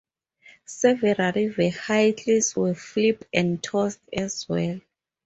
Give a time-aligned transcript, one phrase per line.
[0.65, 4.81] Several vehicles were flipped and tossed as well.